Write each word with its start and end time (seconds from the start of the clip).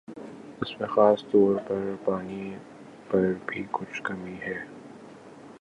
اس 0.61 0.79
میں 0.79 0.87
خاص 0.87 1.23
طور 1.31 1.55
پر 1.67 1.95
پانی 2.05 2.55
پر 3.09 3.31
بھی 3.45 3.63
کچھ 3.71 4.01
کمی 4.03 4.35
ہے 4.41 4.57